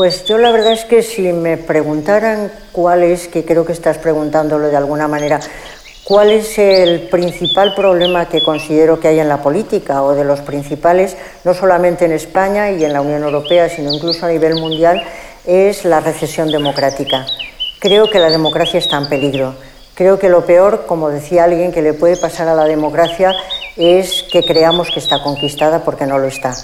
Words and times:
Pues 0.00 0.24
yo 0.24 0.38
la 0.38 0.50
verdad 0.50 0.72
es 0.72 0.86
que 0.86 1.02
si 1.02 1.30
me 1.30 1.58
preguntaran 1.58 2.50
cuál 2.72 3.02
es, 3.02 3.28
que 3.28 3.44
creo 3.44 3.66
que 3.66 3.72
estás 3.72 3.98
preguntándolo 3.98 4.68
de 4.68 4.76
alguna 4.78 5.08
manera, 5.08 5.40
cuál 6.04 6.30
es 6.30 6.58
el 6.58 7.10
principal 7.10 7.74
problema 7.74 8.26
que 8.26 8.42
considero 8.42 8.98
que 8.98 9.08
hay 9.08 9.20
en 9.20 9.28
la 9.28 9.42
política 9.42 10.02
o 10.02 10.14
de 10.14 10.24
los 10.24 10.40
principales, 10.40 11.18
no 11.44 11.52
solamente 11.52 12.06
en 12.06 12.12
España 12.12 12.70
y 12.70 12.82
en 12.82 12.94
la 12.94 13.02
Unión 13.02 13.24
Europea, 13.24 13.68
sino 13.68 13.92
incluso 13.92 14.24
a 14.24 14.30
nivel 14.30 14.54
mundial, 14.54 15.02
es 15.44 15.84
la 15.84 16.00
recesión 16.00 16.50
democrática. 16.50 17.26
Creo 17.78 18.08
que 18.08 18.20
la 18.20 18.30
democracia 18.30 18.78
está 18.78 18.96
en 18.96 19.10
peligro. 19.10 19.54
Creo 19.92 20.18
que 20.18 20.30
lo 20.30 20.46
peor, 20.46 20.86
como 20.86 21.10
decía 21.10 21.44
alguien, 21.44 21.72
que 21.72 21.82
le 21.82 21.92
puede 21.92 22.16
pasar 22.16 22.48
a 22.48 22.54
la 22.54 22.64
democracia 22.64 23.34
es 23.76 24.24
que 24.32 24.46
creamos 24.46 24.88
que 24.90 25.00
está 25.00 25.22
conquistada 25.22 25.84
porque 25.84 26.06
no 26.06 26.16
lo 26.16 26.26
está. 26.26 26.54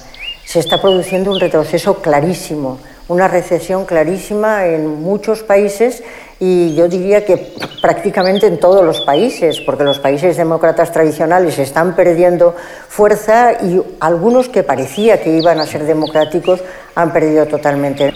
Se 0.47 0.59
está 0.59 0.81
produciendo 0.81 1.33
un 1.33 1.39
retroceso 1.39 1.97
clarísimo, 1.97 2.79
una 3.09 3.29
recesión 3.29 3.85
clarísima 3.85 4.67
en 4.67 5.01
muchos 5.03 5.43
países 5.43 6.03
y 6.41 6.75
yo 6.75 6.89
diría 6.89 7.25
que 7.25 7.55
prácticamente 7.81 8.47
en 8.47 8.59
todos 8.59 8.85
los 8.85 9.01
países, 9.01 9.61
porque 9.61 9.85
los 9.85 9.99
países 9.99 10.37
demócratas 10.37 10.93
tradicionales 10.93 11.59
están 11.59 11.95
perdiendo 11.95 12.55
fuerza 12.89 13.53
y 13.63 13.81
algunos 14.01 14.49
que 14.49 14.63
parecía 14.63 15.23
que 15.23 15.37
iban 15.37 15.59
a 15.61 15.67
ser 15.67 15.85
democráticos 15.85 16.61
han 16.95 17.13
perdido 17.13 17.47
totalmente. 17.47 18.13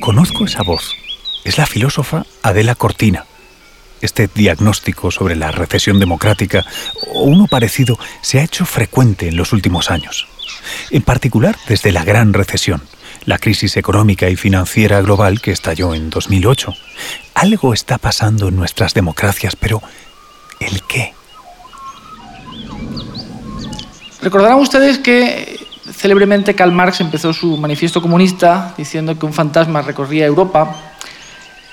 Conozco 0.00 0.44
esa 0.44 0.62
voz. 0.62 0.92
Es 1.44 1.58
la 1.58 1.66
filósofa 1.66 2.24
Adela 2.42 2.74
Cortina 2.74 3.26
este 4.00 4.28
diagnóstico 4.34 5.10
sobre 5.10 5.36
la 5.36 5.50
recesión 5.50 5.98
democrática 5.98 6.64
o 7.12 7.22
uno 7.22 7.46
parecido 7.46 7.98
se 8.22 8.40
ha 8.40 8.44
hecho 8.44 8.64
frecuente 8.64 9.28
en 9.28 9.36
los 9.36 9.52
últimos 9.52 9.90
años. 9.90 10.26
En 10.90 11.02
particular 11.02 11.56
desde 11.68 11.92
la 11.92 12.04
gran 12.04 12.32
recesión, 12.32 12.82
la 13.24 13.38
crisis 13.38 13.76
económica 13.76 14.28
y 14.28 14.36
financiera 14.36 15.00
global 15.00 15.40
que 15.40 15.52
estalló 15.52 15.94
en 15.94 16.10
2008. 16.10 16.74
Algo 17.34 17.74
está 17.74 17.98
pasando 17.98 18.48
en 18.48 18.56
nuestras 18.56 18.94
democracias, 18.94 19.56
pero 19.56 19.82
¿el 20.58 20.82
qué? 20.82 21.12
Recordarán 24.22 24.58
ustedes 24.58 24.98
que 24.98 25.58
célebremente 25.92 26.54
Karl 26.54 26.72
Marx 26.72 27.00
empezó 27.00 27.32
su 27.32 27.56
manifiesto 27.56 28.02
comunista 28.02 28.74
diciendo 28.76 29.18
que 29.18 29.26
un 29.26 29.32
fantasma 29.32 29.82
recorría 29.82 30.26
Europa 30.26 30.76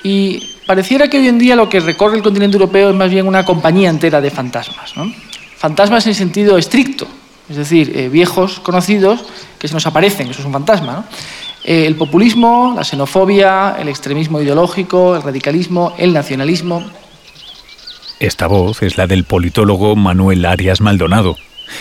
y 0.04 0.56
pareciera 0.66 1.10
que 1.10 1.18
hoy 1.18 1.28
en 1.28 1.38
día 1.38 1.56
lo 1.56 1.70
que 1.70 1.80
recorre 1.80 2.18
el 2.18 2.24
continente 2.24 2.56
europeo 2.56 2.90
es 2.90 2.96
más 2.96 3.10
bien 3.10 3.28
una 3.28 3.44
compañía 3.46 3.90
entera 3.90 4.22
de 4.22 4.32
fantasmas. 4.32 4.94
Fantasmas 5.58 6.08
en 6.08 6.16
sentido 6.16 6.58
estricto, 6.58 7.08
es 7.50 7.56
decir, 7.56 7.94
eh, 7.96 8.10
viejos 8.10 8.60
conocidos 8.60 9.24
que 9.58 9.68
se 9.68 9.74
nos 9.74 9.88
aparecen, 9.88 10.30
eso 10.30 10.42
es 10.42 10.46
un 10.46 10.54
fantasma. 10.54 11.06
Eh, 11.64 11.86
el 11.86 11.96
populismo, 11.96 12.74
la 12.76 12.84
xenofobia, 12.84 13.76
el 13.80 13.90
extremismo 13.90 14.42
ideológico, 14.42 15.16
el 15.16 15.22
radicalismo, 15.22 15.94
el 15.98 16.14
nacionalismo. 16.14 16.86
Esta 18.20 18.48
voz 18.48 18.82
es 18.84 18.98
la 18.98 19.08
del 19.08 19.26
politólogo 19.26 19.96
Manuel 19.96 20.46
Arias 20.46 20.82
Maldonado. 20.82 21.36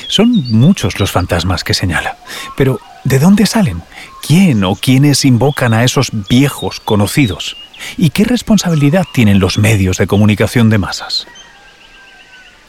Son 0.08 0.50
muchos 0.50 0.98
los 0.98 1.12
fantasmas 1.12 1.64
que 1.64 1.74
señala, 1.74 2.16
pero 2.56 2.80
¿de 3.04 3.18
dónde 3.18 3.46
salen? 3.46 3.82
¿Quién 4.26 4.64
o 4.64 4.74
quiénes 4.74 5.24
invocan 5.24 5.72
a 5.72 5.84
esos 5.84 6.10
viejos 6.28 6.80
conocidos? 6.80 7.56
¿Y 7.96 8.10
qué 8.10 8.24
responsabilidad 8.24 9.04
tienen 9.12 9.38
los 9.38 9.58
medios 9.58 9.98
de 9.98 10.06
comunicación 10.06 10.68
de 10.70 10.78
masas? 10.78 11.26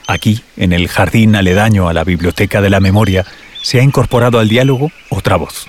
Aquí, 0.07 0.41
en 0.55 0.71
el 0.71 0.87
jardín 0.87 1.35
aledaño 1.35 1.89
a 1.89 1.93
la 1.93 2.05
Biblioteca 2.05 2.61
de 2.61 2.69
la 2.69 2.79
Memoria, 2.79 3.25
se 3.61 3.79
ha 3.79 3.83
incorporado 3.83 4.39
al 4.39 4.47
diálogo 4.47 4.89
otra 5.09 5.35
voz. 5.35 5.67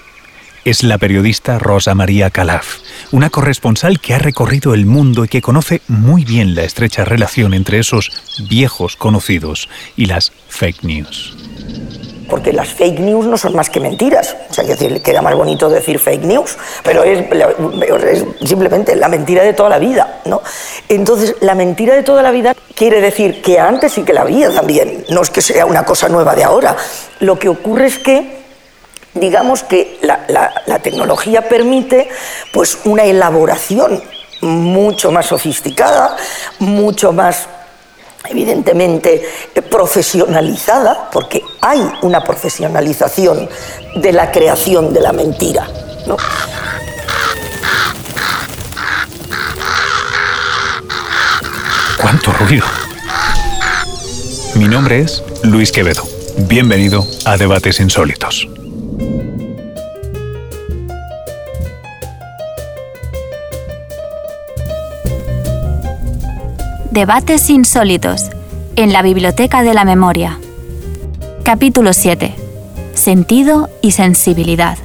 Es 0.65 0.85
la 0.85 0.99
periodista 0.99 1.59
Rosa 1.59 1.95
María 1.95 2.31
Calaf, 2.31 2.77
una 3.11 3.31
corresponsal 3.31 4.01
que 4.01 4.15
ha 4.15 4.19
recorrido 4.19 4.75
el 4.75 4.87
mundo 4.87 5.25
y 5.25 5.29
que 5.29 5.43
conoce 5.43 5.83
muy 5.89 6.25
bien 6.25 6.55
la 6.55 6.63
estrecha 6.63 7.05
relación 7.05 7.53
entre 7.55 7.81
esos 7.81 8.11
viejos 8.49 8.95
conocidos 8.97 9.69
y 9.97 10.07
las 10.07 10.33
fake 10.49 10.85
news 10.85 11.37
porque 12.29 12.53
las 12.53 12.69
fake 12.69 13.01
news 13.01 13.27
no 13.27 13.37
son 13.37 13.55
más 13.55 13.71
que 13.71 13.81
mentiras. 13.81 14.37
O 14.51 14.55
sea, 14.55 14.65
que 14.65 15.01
queda 15.01 15.23
más 15.23 15.35
bonito 15.35 15.69
decir 15.69 15.99
fake 15.99 16.25
news, 16.25 16.57
pero 16.85 17.03
es, 17.03 17.25
simplemente 18.45 18.95
la 18.97 19.09
mentira 19.09 19.43
de 19.43 19.53
toda 19.53 19.69
la 19.69 19.79
vida, 19.79 20.21
¿no? 20.25 20.43
Entonces, 20.89 21.37
la 21.41 21.55
mentira 21.55 21.95
de 21.95 22.03
toda 22.03 22.23
la 22.23 22.31
vida 22.31 22.55
quiere 22.75 23.01
decir 23.01 23.43
que 23.43 23.59
antes 23.59 23.93
sí 23.93 24.03
que 24.03 24.13
la 24.13 24.23
había 24.23 24.51
también, 24.51 25.05
no 25.11 25.23
es 25.23 25.31
que 25.31 25.43
sea 25.43 25.67
una 25.67 25.85
cosa 25.85 26.09
nueva 26.09 26.35
de 26.35 26.45
ahora. 26.45 26.77
Lo 27.21 27.39
que 27.39 27.49
ocurre 27.49 27.87
es 27.87 27.99
que 27.99 28.39
digamos 29.15 29.63
que 29.65 29.99
la, 30.03 30.25
la 30.67 30.79
tecnología 30.79 31.49
permite 31.49 32.09
pues 32.53 32.79
una 32.85 33.05
elaboración 33.05 34.03
mucho 34.41 35.11
más 35.11 35.27
sofisticada, 35.27 36.17
mucho 36.61 37.13
más 37.13 37.49
evidentemente 38.27 39.23
eh, 39.55 39.63
profesionalizada, 39.63 41.11
porque 41.11 41.43
hay 41.61 41.81
una 42.03 42.23
profesionalización 42.23 43.49
de 43.97 44.13
la 44.13 44.31
creación 44.31 44.93
de 44.93 45.01
la 45.01 45.13
mentira. 45.13 45.69
¡Cuánto 52.01 52.33
ruido! 52.33 52.65
Mi 54.55 54.67
nombre 54.67 55.01
es 55.01 55.23
Luis 55.43 55.73
Quevedo. 55.73 56.03
Bienvenido 56.37 57.07
a 57.25 57.37
Debates 57.37 57.81
Insólitos. 57.81 58.49
Debates 66.99 67.49
insólitos 67.49 68.29
en 68.75 68.93
la 68.93 69.03
Biblioteca 69.03 69.63
de 69.63 69.73
la 69.73 69.85
Memoria. 69.85 70.41
Capítulo 71.45 71.93
7. 71.93 72.35
Sentido 72.95 73.71
y 73.83 73.93
sensibilidad. 73.93 74.77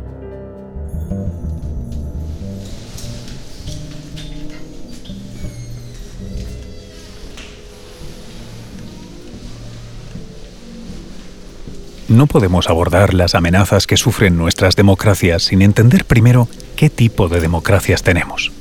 No 12.08 12.28
podemos 12.28 12.70
abordar 12.70 13.16
las 13.16 13.34
amenazas 13.34 13.88
que 13.88 13.98
sufren 13.98 14.38
nuestras 14.38 14.76
democracias 14.76 15.42
sin 15.42 15.64
entender 15.64 16.06
primero 16.06 16.48
qué 16.76 16.92
tipo 16.92 17.28
de 17.28 17.42
democracias 17.42 18.04
tenemos. 18.04 18.52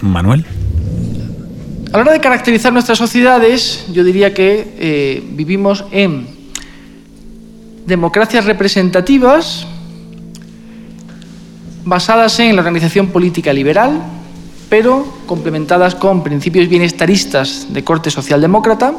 Manuel. 0.00 0.46
A 1.94 1.98
la 1.98 2.02
hora 2.02 2.12
de 2.14 2.20
caracterizar 2.20 2.72
nuestras 2.72 2.98
sociedades, 2.98 3.84
yo 3.92 4.02
diría 4.02 4.34
que 4.34 4.74
eh, 4.78 5.22
vivimos 5.30 5.84
en 5.92 6.26
democracias 7.86 8.46
representativas 8.46 9.64
basadas 11.84 12.40
en 12.40 12.56
la 12.56 12.62
organización 12.62 13.10
política 13.10 13.52
liberal, 13.52 14.02
pero 14.68 15.06
complementadas 15.26 15.94
con 15.94 16.24
principios 16.24 16.68
bienestaristas 16.68 17.72
de 17.72 17.84
corte 17.84 18.10
socialdemócrata, 18.10 18.92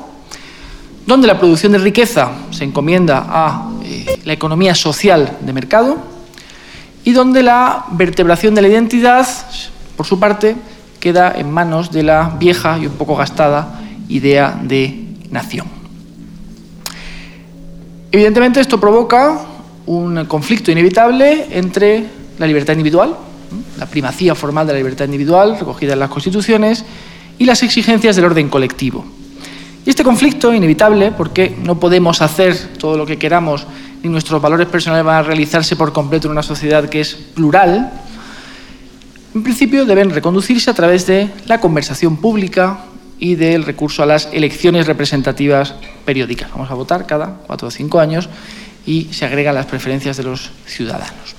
donde 1.05 1.27
la 1.27 1.37
producción 1.37 1.73
de 1.73 1.79
riqueza 1.79 2.31
se 2.51 2.63
encomienda 2.63 3.25
a 3.27 3.71
eh, 3.83 4.21
la 4.23 4.31
economía 4.31 4.73
social 4.73 5.37
de 5.41 5.51
mercado 5.51 5.97
y 7.03 7.11
donde 7.11 7.43
la 7.43 7.87
vertebración 7.91 8.55
de 8.55 8.61
la 8.61 8.69
identidad, 8.69 9.27
por 9.97 10.05
su 10.05 10.17
parte, 10.17 10.55
queda 11.05 11.35
en 11.37 11.51
manos 11.51 11.91
de 11.91 12.01
la 12.01 12.35
vieja 12.39 12.79
y 12.79 12.87
un 12.87 12.93
poco 12.93 13.15
gastada 13.15 13.79
idea 14.09 14.59
de 14.59 15.05
nación. 15.29 15.67
Evidentemente 18.11 18.59
esto 18.59 18.79
provoca 18.79 19.39
un 19.85 20.25
conflicto 20.25 20.71
inevitable 20.71 21.45
entre 21.51 22.05
la 22.39 22.47
libertad 22.47 22.73
individual, 22.73 23.15
la 23.77 23.85
primacía 23.85 24.33
formal 24.33 24.65
de 24.65 24.73
la 24.73 24.79
libertad 24.79 25.05
individual 25.05 25.59
recogida 25.59 25.93
en 25.93 25.99
las 25.99 26.09
constituciones, 26.09 26.83
y 27.37 27.45
las 27.45 27.61
exigencias 27.61 28.15
del 28.15 28.25
orden 28.25 28.49
colectivo. 28.49 29.05
Y 29.85 29.91
este 29.91 30.03
conflicto, 30.03 30.55
inevitable, 30.55 31.11
porque 31.11 31.55
no 31.63 31.79
podemos 31.79 32.23
hacer 32.23 32.57
todo 32.79 32.97
lo 32.97 33.05
que 33.05 33.19
queramos, 33.19 33.67
ni 34.01 34.09
nuestros 34.09 34.41
valores 34.41 34.67
personales 34.69 35.05
van 35.05 35.17
a 35.17 35.21
realizarse 35.21 35.75
por 35.75 35.93
completo 35.93 36.27
en 36.27 36.31
una 36.31 36.41
sociedad 36.41 36.89
que 36.89 37.01
es 37.01 37.13
plural, 37.13 37.91
en 39.35 39.43
principio 39.43 39.85
deben 39.85 40.11
reconducirse 40.11 40.71
a 40.71 40.73
través 40.73 41.05
de 41.05 41.29
la 41.45 41.59
conversación 41.59 42.17
pública 42.17 42.85
y 43.19 43.35
del 43.35 43.65
recurso 43.65 44.01
a 44.01 44.05
las 44.05 44.29
elecciones 44.31 44.87
representativas 44.87 45.75
periódicas. 46.05 46.51
Vamos 46.51 46.71
a 46.71 46.73
votar 46.73 47.05
cada 47.05 47.41
cuatro 47.45 47.67
o 47.67 47.71
cinco 47.71 47.99
años 47.99 48.29
y 48.85 49.09
se 49.11 49.25
agregan 49.25 49.55
las 49.55 49.65
preferencias 49.65 50.15
de 50.15 50.23
los 50.23 50.51
ciudadanos. 50.65 51.35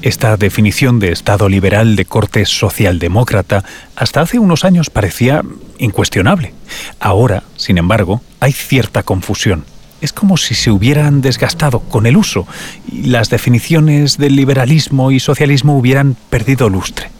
Esta 0.00 0.36
definición 0.36 1.00
de 1.00 1.12
Estado 1.12 1.48
liberal 1.48 1.96
de 1.96 2.04
corte 2.06 2.44
socialdemócrata 2.46 3.64
hasta 3.96 4.22
hace 4.22 4.38
unos 4.38 4.64
años 4.64 4.90
parecía 4.90 5.42
incuestionable. 5.78 6.54
Ahora, 6.98 7.42
sin 7.56 7.78
embargo, 7.78 8.22
hay 8.40 8.52
cierta 8.52 9.02
confusión 9.02 9.64
es 10.04 10.12
como 10.12 10.36
si 10.36 10.54
se 10.54 10.70
hubieran 10.70 11.22
desgastado 11.22 11.80
con 11.80 12.04
el 12.04 12.16
uso 12.16 12.46
y 12.86 13.04
las 13.04 13.30
definiciones 13.30 14.18
del 14.18 14.36
liberalismo 14.36 15.10
y 15.10 15.18
socialismo 15.18 15.78
hubieran 15.78 16.14
perdido 16.28 16.68
lustre. 16.68 17.10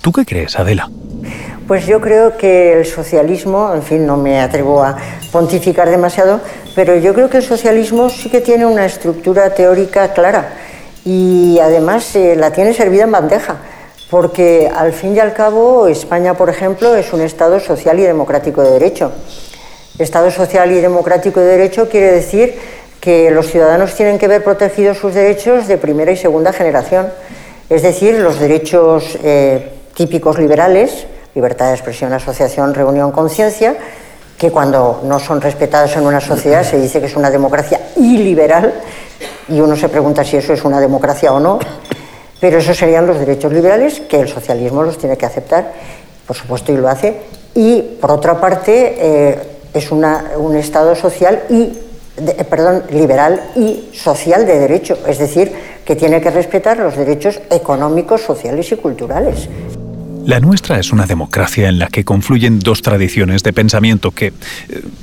¿Tú 0.00 0.12
qué 0.12 0.24
crees, 0.24 0.58
Adela? 0.58 0.90
Pues 1.68 1.86
yo 1.86 2.00
creo 2.00 2.36
que 2.38 2.72
el 2.72 2.86
socialismo, 2.86 3.72
en 3.74 3.82
fin, 3.82 4.06
no 4.06 4.16
me 4.16 4.40
atrevo 4.40 4.82
a 4.82 4.96
pontificar 5.30 5.90
demasiado, 5.90 6.40
pero 6.74 6.96
yo 6.96 7.12
creo 7.12 7.28
que 7.28 7.36
el 7.36 7.42
socialismo 7.42 8.08
sí 8.08 8.30
que 8.30 8.40
tiene 8.40 8.64
una 8.64 8.86
estructura 8.86 9.54
teórica 9.54 10.12
clara 10.14 10.54
y 11.04 11.58
además 11.60 12.16
eh, 12.16 12.34
la 12.34 12.50
tiene 12.50 12.72
servida 12.72 13.04
en 13.04 13.12
bandeja, 13.12 13.56
porque 14.10 14.70
al 14.74 14.94
fin 14.94 15.14
y 15.14 15.20
al 15.20 15.34
cabo 15.34 15.86
España, 15.86 16.34
por 16.34 16.48
ejemplo, 16.48 16.96
es 16.96 17.12
un 17.12 17.20
Estado 17.20 17.60
social 17.60 17.98
y 18.00 18.02
democrático 18.02 18.62
de 18.62 18.70
derecho. 18.70 19.12
Estado 20.02 20.30
social 20.30 20.72
y 20.72 20.80
democrático 20.80 21.40
de 21.40 21.46
derecho 21.46 21.88
quiere 21.88 22.12
decir 22.12 22.54
que 23.00 23.30
los 23.30 23.48
ciudadanos 23.48 23.94
tienen 23.94 24.18
que 24.18 24.28
ver 24.28 24.44
protegidos 24.44 24.98
sus 24.98 25.14
derechos 25.14 25.66
de 25.66 25.76
primera 25.78 26.12
y 26.12 26.16
segunda 26.16 26.52
generación, 26.52 27.08
es 27.68 27.82
decir, 27.82 28.18
los 28.18 28.38
derechos 28.38 29.18
eh, 29.24 29.72
típicos 29.94 30.38
liberales, 30.38 31.06
libertad 31.34 31.68
de 31.68 31.74
expresión, 31.74 32.12
asociación, 32.12 32.74
reunión, 32.74 33.10
conciencia, 33.10 33.76
que 34.38 34.50
cuando 34.50 35.00
no 35.04 35.18
son 35.18 35.40
respetados 35.40 35.96
en 35.96 36.06
una 36.06 36.20
sociedad 36.20 36.64
se 36.64 36.80
dice 36.80 37.00
que 37.00 37.06
es 37.06 37.16
una 37.16 37.30
democracia 37.30 37.80
iliberal 37.96 38.74
y 39.48 39.60
uno 39.60 39.76
se 39.76 39.88
pregunta 39.88 40.24
si 40.24 40.36
eso 40.36 40.52
es 40.52 40.64
una 40.64 40.80
democracia 40.80 41.32
o 41.32 41.40
no, 41.40 41.58
pero 42.40 42.58
esos 42.58 42.76
serían 42.76 43.06
los 43.06 43.18
derechos 43.18 43.52
liberales 43.52 44.00
que 44.00 44.20
el 44.20 44.28
socialismo 44.28 44.82
los 44.82 44.98
tiene 44.98 45.16
que 45.16 45.26
aceptar, 45.26 45.72
por 46.26 46.36
supuesto, 46.36 46.72
y 46.72 46.76
lo 46.76 46.88
hace. 46.88 47.20
Y 47.54 47.82
por 48.00 48.10
otra 48.10 48.40
parte, 48.40 48.96
eh, 48.98 49.38
es 49.74 49.90
un 49.90 50.56
Estado 50.56 50.94
social 50.94 51.42
y, 51.48 51.72
eh, 52.18 52.44
perdón, 52.48 52.82
liberal 52.90 53.40
y 53.56 53.88
social 53.92 54.46
de 54.46 54.58
derecho, 54.58 54.98
es 55.06 55.18
decir, 55.18 55.52
que 55.84 55.96
tiene 55.96 56.20
que 56.20 56.30
respetar 56.30 56.78
los 56.78 56.96
derechos 56.96 57.40
económicos, 57.50 58.22
sociales 58.22 58.70
y 58.72 58.76
culturales. 58.76 59.48
La 60.24 60.38
nuestra 60.38 60.78
es 60.78 60.92
una 60.92 61.06
democracia 61.06 61.68
en 61.68 61.80
la 61.80 61.88
que 61.88 62.04
confluyen 62.04 62.60
dos 62.60 62.80
tradiciones 62.82 63.42
de 63.42 63.52
pensamiento 63.52 64.12
que, 64.12 64.26
eh, 64.26 64.32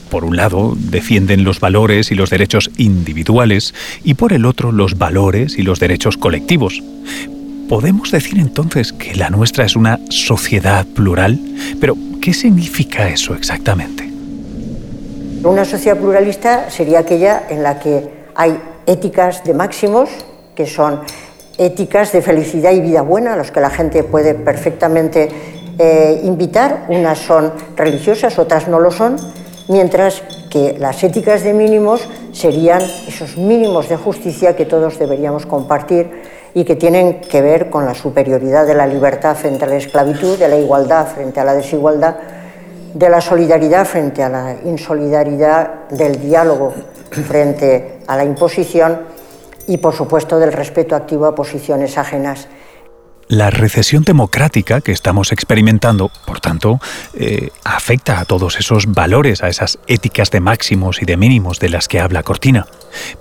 por 0.09 0.23
un 0.23 0.37
lado, 0.37 0.75
defienden 0.77 1.43
los 1.43 1.59
valores 1.59 2.11
y 2.11 2.15
los 2.15 2.29
derechos 2.29 2.71
individuales 2.77 3.73
y 4.05 4.13
por 4.13 4.31
el 4.31 4.45
otro 4.45 4.71
los 4.71 4.97
valores 4.97 5.57
y 5.57 5.63
los 5.63 5.81
derechos 5.81 6.15
colectivos. 6.15 6.81
¿Podemos 7.67 8.11
decir 8.11 8.39
entonces 8.39 8.93
que 8.93 9.13
la 9.13 9.29
nuestra 9.29 9.65
es 9.65 9.75
una 9.75 9.99
sociedad 10.09 10.87
plural? 10.87 11.37
Pero, 11.81 11.97
¿qué 12.21 12.33
significa 12.33 13.09
eso 13.09 13.35
exactamente? 13.35 14.08
Una 15.43 15.63
sociedad 15.63 15.95
pluralista 15.95 16.69
sería 16.69 16.99
aquella 16.99 17.43
en 17.47 17.63
la 17.63 17.79
que 17.79 18.09
hay 18.35 18.59
éticas 18.85 19.41
de 19.45 19.53
máximos, 19.53 20.09
que 20.53 20.65
son 20.65 20.99
éticas 21.57 22.11
de 22.11 22.21
felicidad 22.21 22.71
y 22.71 22.81
vida 22.81 23.03
buena, 23.03 23.33
a 23.33 23.35
los 23.37 23.49
que 23.49 23.61
la 23.61 23.69
gente 23.69 24.03
puede 24.03 24.33
perfectamente 24.35 25.29
eh, 25.77 26.19
invitar. 26.25 26.87
Unas 26.89 27.19
son 27.19 27.53
religiosas, 27.77 28.37
otras 28.37 28.67
no 28.67 28.81
lo 28.81 28.91
son, 28.91 29.15
mientras 29.69 30.23
que 30.49 30.75
las 30.77 31.01
éticas 31.03 31.41
de 31.43 31.53
mínimos 31.53 32.01
serían 32.33 32.81
esos 33.07 33.37
mínimos 33.37 33.87
de 33.87 33.95
justicia 33.95 34.57
que 34.57 34.65
todos 34.65 34.99
deberíamos 34.99 35.45
compartir 35.45 36.11
y 36.53 36.65
que 36.65 36.75
tienen 36.75 37.21
que 37.21 37.41
ver 37.41 37.69
con 37.69 37.85
la 37.85 37.93
superioridad 37.93 38.67
de 38.67 38.75
la 38.75 38.87
libertad 38.87 39.37
frente 39.37 39.63
a 39.63 39.67
la 39.69 39.77
esclavitud, 39.77 40.37
de 40.37 40.49
la 40.49 40.57
igualdad 40.57 41.07
frente 41.07 41.39
a 41.39 41.45
la 41.45 41.53
desigualdad, 41.53 42.15
de 42.93 43.09
la 43.09 43.21
solidaridad 43.21 43.85
frente 43.85 44.23
a 44.23 44.29
la 44.29 44.55
insolidaridad, 44.65 45.87
del 45.89 46.19
diálogo 46.21 46.73
frente 47.27 47.99
a 48.07 48.15
la 48.15 48.23
imposición 48.23 49.01
y, 49.67 49.77
por 49.77 49.93
supuesto, 49.93 50.39
del 50.39 50.53
respeto 50.53 50.95
activo 50.95 51.25
a 51.25 51.35
posiciones 51.35 51.97
ajenas. 51.97 52.47
La 53.27 53.51
recesión 53.51 54.03
democrática 54.03 54.81
que 54.81 54.91
estamos 54.91 55.31
experimentando, 55.31 56.09
por 56.25 56.39
tanto, 56.39 56.79
eh, 57.13 57.51
afecta 57.63 58.19
a 58.19 58.25
todos 58.25 58.57
esos 58.57 58.87
valores, 58.87 59.43
a 59.43 59.49
esas 59.49 59.77
éticas 59.85 60.31
de 60.31 60.39
máximos 60.39 61.03
y 61.03 61.05
de 61.05 61.15
mínimos 61.15 61.59
de 61.59 61.69
las 61.69 61.87
que 61.87 61.99
habla 61.99 62.23
Cortina. 62.23 62.65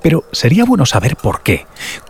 Pero 0.00 0.24
sería 0.32 0.64
bueno 0.64 0.86
saber 0.86 1.16
por 1.16 1.42
qué. 1.42 1.66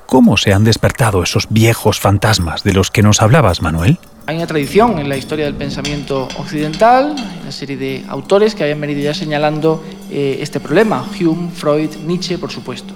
¿Cómo 0.06 0.36
se 0.36 0.52
han 0.52 0.62
despertado 0.62 1.24
esos 1.24 1.48
viejos 1.50 1.98
fantasmas 1.98 2.62
de 2.62 2.72
los 2.72 2.92
que 2.92 3.02
nos 3.02 3.20
hablabas, 3.20 3.62
Manuel? 3.62 3.98
Hay 4.28 4.36
una 4.36 4.46
tradición 4.46 4.98
en 4.98 5.08
la 5.08 5.16
historia 5.16 5.46
del 5.46 5.54
pensamiento 5.54 6.28
occidental, 6.36 7.16
una 7.40 7.50
serie 7.50 7.78
de 7.78 8.04
autores 8.08 8.54
que 8.54 8.62
habían 8.62 8.78
venido 8.78 9.00
ya 9.00 9.14
señalando 9.14 9.82
eh, 10.10 10.36
este 10.42 10.60
problema, 10.60 11.02
Hume, 11.18 11.48
Freud, 11.50 11.88
Nietzsche, 12.06 12.36
por 12.36 12.50
supuesto. 12.50 12.92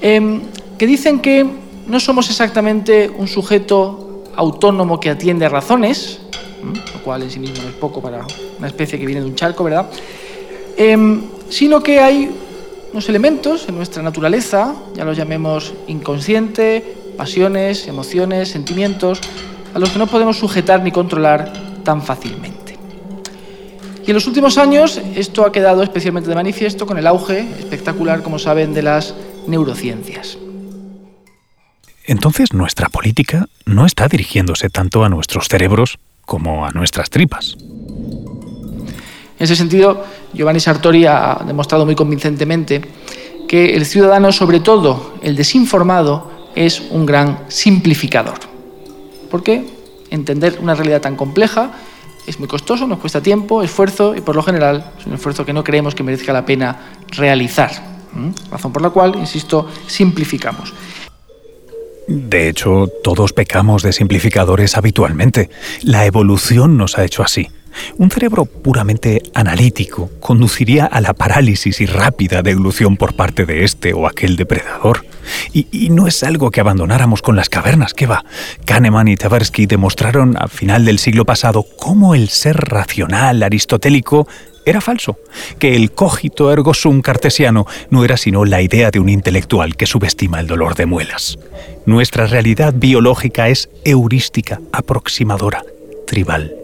Em, 0.00 0.40
que 0.76 0.88
dicen 0.88 1.20
que 1.20 1.46
no 1.86 2.00
somos 2.00 2.28
exactamente 2.30 3.08
un 3.08 3.28
sujeto 3.28 4.24
autónomo 4.34 4.98
que 4.98 5.10
atiende 5.10 5.46
a 5.46 5.50
razones, 5.50 6.18
lo 6.94 7.00
cual 7.04 7.22
en 7.22 7.30
sí 7.30 7.38
mismo 7.38 7.62
no 7.62 7.68
es 7.68 7.76
poco 7.76 8.02
para 8.02 8.26
una 8.58 8.66
especie 8.66 8.98
que 8.98 9.06
viene 9.06 9.20
de 9.20 9.28
un 9.28 9.36
charco, 9.36 9.62
¿verdad? 9.62 9.86
Em, 10.76 11.22
sino 11.48 11.80
que 11.80 12.00
hay 12.00 12.28
unos 12.90 13.08
elementos 13.08 13.68
en 13.68 13.76
nuestra 13.76 14.02
naturaleza, 14.02 14.74
ya 14.96 15.04
los 15.04 15.16
llamemos 15.16 15.74
inconsciente, 15.86 16.96
pasiones, 17.16 17.86
emociones, 17.86 18.48
sentimientos, 18.48 19.20
a 19.74 19.78
los 19.78 19.90
que 19.90 19.98
no 19.98 20.06
podemos 20.06 20.38
sujetar 20.38 20.82
ni 20.82 20.90
controlar 20.90 21.52
tan 21.84 22.02
fácilmente. 22.02 22.78
Y 24.04 24.10
en 24.10 24.14
los 24.14 24.26
últimos 24.26 24.58
años 24.58 25.00
esto 25.14 25.44
ha 25.44 25.52
quedado 25.52 25.82
especialmente 25.82 26.28
de 26.28 26.34
manifiesto 26.34 26.86
con 26.86 26.98
el 26.98 27.06
auge 27.06 27.40
espectacular, 27.58 28.22
como 28.22 28.38
saben, 28.38 28.74
de 28.74 28.82
las 28.82 29.14
neurociencias. 29.46 30.38
Entonces 32.04 32.52
nuestra 32.52 32.88
política 32.88 33.46
no 33.66 33.86
está 33.86 34.08
dirigiéndose 34.08 34.68
tanto 34.68 35.04
a 35.04 35.08
nuestros 35.08 35.48
cerebros 35.48 35.98
como 36.24 36.66
a 36.66 36.70
nuestras 36.72 37.10
tripas. 37.10 37.56
En 37.60 39.44
ese 39.44 39.56
sentido, 39.56 40.04
Giovanni 40.34 40.60
Sartori 40.60 41.06
ha 41.06 41.40
demostrado 41.46 41.86
muy 41.86 41.94
convincentemente 41.94 42.82
que 43.48 43.74
el 43.74 43.86
ciudadano, 43.86 44.32
sobre 44.32 44.60
todo 44.60 45.14
el 45.22 45.36
desinformado, 45.36 46.30
es 46.54 46.82
un 46.90 47.06
gran 47.06 47.44
simplificador. 47.48 48.49
Porque 49.30 49.64
entender 50.10 50.58
una 50.60 50.74
realidad 50.74 51.00
tan 51.00 51.16
compleja 51.16 51.72
es 52.26 52.38
muy 52.38 52.48
costoso, 52.48 52.86
nos 52.86 52.98
cuesta 52.98 53.20
tiempo, 53.20 53.62
esfuerzo 53.62 54.14
y 54.14 54.20
por 54.20 54.36
lo 54.36 54.42
general 54.42 54.92
es 54.98 55.06
un 55.06 55.14
esfuerzo 55.14 55.44
que 55.44 55.52
no 55.52 55.64
creemos 55.64 55.94
que 55.94 56.02
merezca 56.02 56.32
la 56.32 56.44
pena 56.44 56.78
realizar. 57.08 57.70
Razón 58.50 58.72
por 58.72 58.82
la 58.82 58.90
cual, 58.90 59.14
insisto, 59.16 59.68
simplificamos. 59.86 60.74
De 62.08 62.48
hecho, 62.48 62.88
todos 63.04 63.32
pecamos 63.32 63.82
de 63.84 63.92
simplificadores 63.92 64.76
habitualmente. 64.76 65.48
La 65.82 66.06
evolución 66.06 66.76
nos 66.76 66.98
ha 66.98 67.04
hecho 67.04 67.22
así. 67.22 67.48
Un 67.98 68.10
cerebro 68.10 68.44
puramente 68.44 69.22
analítico 69.34 70.10
conduciría 70.20 70.86
a 70.86 71.00
la 71.00 71.14
parálisis 71.14 71.80
y 71.80 71.86
rápida 71.86 72.42
deglución 72.42 72.96
por 72.96 73.14
parte 73.14 73.46
de 73.46 73.64
este 73.64 73.92
o 73.92 74.06
aquel 74.06 74.36
depredador. 74.36 75.04
Y, 75.52 75.90
no 75.90 76.06
es 76.06 76.22
algo 76.22 76.50
que 76.50 76.60
abandonáramos 76.60 77.22
con 77.22 77.36
las 77.36 77.48
cavernas, 77.48 77.94
¿qué 77.94 78.06
va? 78.06 78.24
Kahneman 78.64 79.08
y 79.08 79.16
Tversky 79.16 79.66
demostraron 79.66 80.36
a 80.36 80.48
final 80.48 80.84
del 80.84 80.98
siglo 80.98 81.24
pasado 81.24 81.64
cómo 81.78 82.14
el 82.14 82.28
ser 82.28 82.56
racional 82.56 83.42
aristotélico 83.42 84.26
era 84.66 84.80
falso, 84.80 85.18
que 85.58 85.74
el 85.74 85.92
cogito 85.92 86.52
ergo 86.52 86.74
sum 86.74 87.00
cartesiano 87.00 87.66
no 87.90 88.04
era 88.04 88.16
sino 88.16 88.44
la 88.44 88.62
idea 88.62 88.90
de 88.90 89.00
un 89.00 89.08
intelectual 89.08 89.76
que 89.76 89.86
subestima 89.86 90.40
el 90.40 90.46
dolor 90.46 90.74
de 90.74 90.86
muelas. 90.86 91.38
Nuestra 91.86 92.26
realidad 92.26 92.74
biológica 92.76 93.48
es 93.48 93.70
heurística, 93.84 94.60
aproximadora, 94.72 95.64
tribal. 96.06 96.59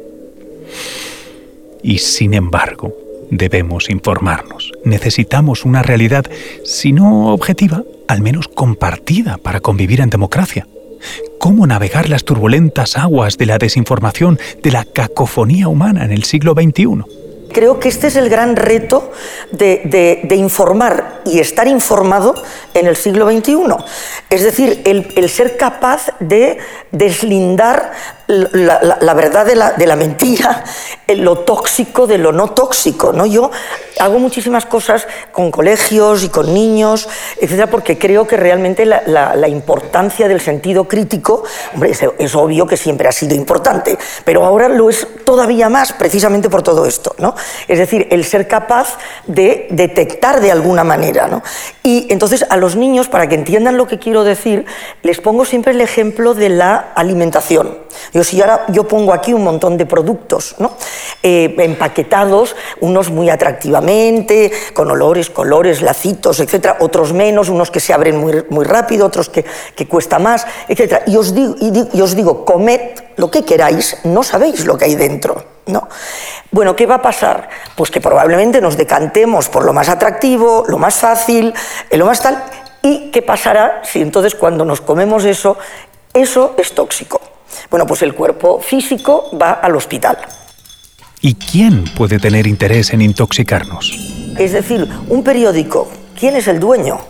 Y 1.83 1.99
sin 1.99 2.35
embargo, 2.35 2.95
debemos 3.31 3.91
informarnos. 3.91 4.73
Necesitamos 4.85 5.65
una 5.65 5.83
realidad, 5.83 6.27
si 6.65 6.93
no 6.93 7.33
objetiva, 7.33 7.83
al 8.09 8.21
menos 8.21 8.49
compartida 8.49 9.39
para 9.39 9.61
convivir 9.61 10.01
en 10.01 10.11
democracia. 10.11 10.67
¿Cómo 11.39 11.67
navegar 11.67 12.09
las 12.09 12.25
turbulentas 12.25 12.97
aguas 12.97 13.37
de 13.37 13.47
la 13.47 13.59
desinformación, 13.59 14.39
de 14.63 14.71
la 14.73 14.85
cacofonía 14.85 15.69
humana 15.69 16.05
en 16.05 16.13
el 16.13 16.25
siglo 16.25 16.55
XXI? 16.55 17.05
Creo 17.53 17.79
que 17.81 17.89
este 17.89 18.09
es 18.09 18.17
el 18.17 18.29
gran 18.29 18.57
reto 18.57 19.13
de, 19.53 20.27
informar 20.37 21.23
y 21.25 21.39
estar 21.39 21.69
informado 21.69 22.35
en 22.75 22.87
el 22.87 22.97
siglo 22.97 23.31
XXI. 23.31 23.57
Es 24.29 24.43
decir, 24.43 24.83
el, 24.85 25.31
ser 25.31 25.57
capaz 25.57 26.09
de 26.21 26.59
deslindar 26.93 27.93
la, 28.27 29.15
verdad 29.15 29.47
de 29.47 29.55
la, 29.55 29.73
de 29.73 29.87
la, 29.87 29.97
mentira, 29.97 30.65
lo 31.09 31.39
tóxico 31.41 32.07
de 32.07 32.19
lo 32.19 32.33
no 32.33 32.51
tóxico. 32.51 33.13
¿no? 33.13 33.27
Yo 33.27 33.51
hago 33.99 34.19
muchísimas 34.19 34.67
cosas 34.67 35.07
con 35.33 35.51
colegios 35.51 36.25
y 36.25 36.29
con 36.29 36.53
niños, 36.53 37.09
etcétera, 37.41 37.69
porque 37.69 37.99
creo 37.99 38.27
que 38.27 38.37
realmente 38.37 38.85
la, 38.85 39.49
importancia 39.49 40.27
del 40.27 40.41
sentido 40.41 40.89
crítico, 40.89 41.45
hombre, 41.75 41.93
es, 42.19 42.35
obvio 42.35 42.67
que 42.67 42.77
siempre 42.77 43.09
ha 43.09 43.13
sido 43.13 43.35
importante, 43.35 43.97
pero 44.25 44.45
ahora 44.45 44.69
lo 44.69 44.91
es 44.91 45.07
todavía 45.25 45.69
más 45.69 45.93
precisamente 45.93 46.51
por 46.51 46.63
todo 46.63 46.85
esto. 46.85 47.15
¿no? 47.19 47.35
Es 47.69 47.79
decir, 47.79 48.09
el 48.11 48.25
ser 48.25 48.49
capaz 48.49 48.99
de 49.27 49.69
detectar 49.71 50.41
de 50.41 50.51
alguna 50.51 50.85
manera. 50.85 51.29
¿no? 51.29 51.43
Y 51.87 52.09
entonces 52.09 52.45
a 52.51 52.57
los 52.57 52.75
niños, 52.75 53.07
para 53.07 53.29
que 53.29 53.37
entiendan 53.37 53.77
lo 53.77 53.87
que 53.87 54.01
quiero 54.01 54.25
decir, 54.25 54.67
les 55.05 55.21
pongo 55.21 55.45
siempre 55.45 55.73
el 55.73 55.81
ejemplo 55.81 56.35
de 56.35 56.49
la 56.49 56.75
alimentación. 56.97 57.79
Yo, 58.13 58.25
si 58.25 58.41
ahora 58.41 58.65
yo 58.71 58.89
pongo 58.89 59.13
aquí 59.13 59.33
un 59.33 59.45
montón 59.45 59.77
de 59.77 59.87
productos 59.87 60.57
¿no? 60.59 60.73
Eh, 61.23 61.55
empaquetados, 61.57 62.57
unos 62.81 63.13
muy 63.13 63.31
atractivamente, 63.31 64.51
con 64.75 64.91
olores, 64.91 65.31
colores, 65.31 65.81
lacitos, 65.81 66.41
etcétera, 66.41 66.79
otros 66.81 67.13
menos, 67.13 67.51
unos 67.51 67.71
que 67.71 67.79
se 67.79 67.93
abren 67.93 68.17
muy, 68.17 68.45
muy 68.51 68.65
rápido, 68.65 69.07
otros 69.07 69.29
que, 69.29 69.45
que 69.77 69.87
cuesta 69.87 70.19
más, 70.19 70.45
etcétera. 70.67 71.05
Y 71.07 71.17
os, 71.17 71.33
digo, 71.33 71.55
y 71.61 72.01
os 72.01 72.17
digo, 72.17 72.45
comed 72.45 72.81
lo 73.15 73.31
que 73.31 73.45
queráis, 73.45 73.99
no 74.03 74.25
sabéis 74.25 74.67
lo 74.67 74.77
que 74.77 74.87
hay 74.87 74.97
dentro. 74.97 75.56
¿No? 75.67 75.89
Bueno, 76.51 76.75
¿qué 76.77 76.87
va 76.87 76.97
a 76.97 77.03
pasar? 77.03 77.49
Pues 77.75 77.91
que 77.91 78.01
probablemente 78.01 78.61
nos 78.61 78.77
decantemos 78.77 79.49
por 79.49 79.65
lo 79.65 79.73
más 79.73 79.89
atractivo, 79.89 80.65
lo 80.69 80.79
más 80.79 80.97
fácil, 80.97 81.53
eh, 81.91 81.97
lo 81.97 82.07
más 82.07 82.21
tal. 82.21 82.43
¿Y 82.83 83.11
qué 83.11 83.23
pasará 83.23 83.83
si 83.85 84.01
entonces 84.01 84.35
cuando 84.35 84.65
nos 84.65 84.81
comemos 84.81 85.25
eso, 85.25 85.59
eso 86.15 86.55
es 86.57 86.73
tóxico? 86.73 87.21
Bueno, 87.71 87.87
pues 87.87 88.03
el 88.03 88.15
cuerpo 88.15 88.61
físico 88.61 89.31
va 89.41 89.53
al 89.53 89.75
hospital. 89.75 90.19
¿Y 91.21 91.35
quién 91.35 91.85
puede 91.85 92.19
tener 92.19 92.47
interés 92.47 92.93
en 92.93 93.03
intoxicarnos? 93.03 93.99
Es 94.39 94.53
decir, 94.53 94.87
un 95.09 95.25
periódico, 95.25 95.89
¿quién 96.19 96.37
es 96.37 96.47
el 96.47 96.61
dueño? 96.61 97.01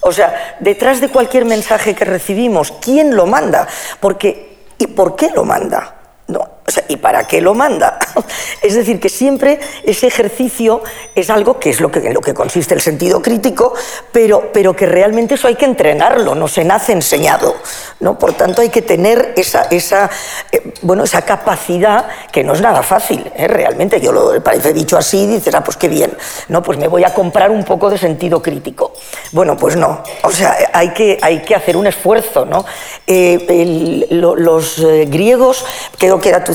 O 0.00 0.12
sea, 0.12 0.56
detrás 0.60 1.00
de 1.00 1.08
cualquier 1.08 1.44
mensaje 1.44 1.94
que 1.94 2.04
recibimos, 2.04 2.72
¿quién 2.80 3.14
lo 3.14 3.26
manda? 3.26 3.68
Porque, 4.00 4.56
¿Y 4.78 4.88
por 4.88 5.16
qué 5.16 5.30
lo 5.34 5.44
manda? 5.44 5.95
No, 6.66 6.82
¿y 6.88 6.96
para 6.96 7.24
qué 7.26 7.40
lo 7.40 7.54
manda? 7.54 7.98
es 8.62 8.74
decir, 8.74 9.00
que 9.00 9.08
siempre 9.08 9.60
ese 9.84 10.06
ejercicio 10.06 10.82
es 11.14 11.30
algo 11.30 11.58
que 11.58 11.70
es 11.70 11.80
lo 11.80 11.90
que, 11.90 12.00
en 12.00 12.14
lo 12.14 12.20
que 12.20 12.34
consiste 12.34 12.74
el 12.74 12.80
sentido 12.80 13.22
crítico, 13.22 13.74
pero, 14.12 14.50
pero 14.52 14.74
que 14.74 14.86
realmente 14.86 15.34
eso 15.34 15.48
hay 15.48 15.54
que 15.54 15.64
entrenarlo, 15.64 16.34
no 16.34 16.48
se 16.48 16.64
nace 16.64 16.92
enseñado. 16.92 17.56
¿no? 18.00 18.18
Por 18.18 18.32
tanto, 18.34 18.62
hay 18.62 18.68
que 18.68 18.82
tener 18.82 19.34
esa, 19.36 19.62
esa, 19.70 20.10
eh, 20.52 20.74
bueno, 20.82 21.04
esa 21.04 21.22
capacidad 21.22 22.08
que 22.32 22.42
no 22.42 22.52
es 22.52 22.60
nada 22.60 22.82
fácil, 22.82 23.30
¿eh? 23.36 23.48
realmente. 23.48 24.00
Yo 24.00 24.12
lo 24.12 24.42
parece 24.42 24.72
dicho 24.72 24.96
así, 24.96 25.26
dices, 25.26 25.54
ah, 25.54 25.62
pues 25.62 25.76
qué 25.76 25.88
bien, 25.88 26.16
no, 26.48 26.62
pues 26.62 26.78
me 26.78 26.88
voy 26.88 27.04
a 27.04 27.14
comprar 27.14 27.50
un 27.50 27.64
poco 27.64 27.90
de 27.90 27.98
sentido 27.98 28.42
crítico. 28.42 28.92
Bueno, 29.32 29.56
pues 29.56 29.76
no, 29.76 30.02
o 30.22 30.30
sea, 30.30 30.56
hay 30.72 30.90
que, 30.90 31.18
hay 31.22 31.42
que 31.42 31.54
hacer 31.54 31.76
un 31.76 31.86
esfuerzo. 31.86 32.44
¿no? 32.44 32.64
Eh, 33.06 34.06
los 34.10 34.80
griegos, 35.08 35.64
creo 35.98 36.20
que 36.20 36.28
era 36.28 36.44
tu 36.44 36.54